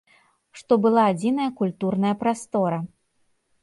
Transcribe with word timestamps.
Што 0.59 0.77
была 0.85 1.03
адзіная 1.11 1.49
культурная 1.61 2.15
прастора. 2.25 2.85